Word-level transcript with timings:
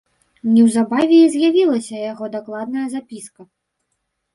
Неўзабаве 0.53 1.21
і 1.27 1.29
з'явілася 1.35 2.03
яго 2.11 2.33
дакладная 2.41 2.87
запіска. 2.99 3.41